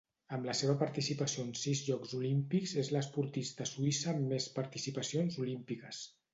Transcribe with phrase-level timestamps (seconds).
[0.35, 6.05] Amb la seva participació en sis Jocs Olímpics és l'esportista suïssa amb més participacions olímpiques.